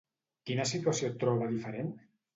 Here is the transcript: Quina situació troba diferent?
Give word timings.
Quina 0.49 0.65
situació 0.69 1.11
troba 1.25 1.53
diferent? 1.53 1.97